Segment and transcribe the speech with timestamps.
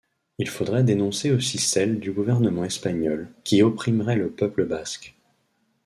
[0.39, 5.13] Il faudrait dénoncer aussi celle du gouvernement espagnol, qui opprimerait le peuple basque.